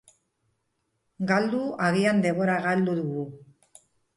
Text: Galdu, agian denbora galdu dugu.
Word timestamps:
Galdu, 1.31 1.61
agian 1.89 2.25
denbora 2.27 2.59
galdu 2.67 2.99
dugu. 3.03 3.31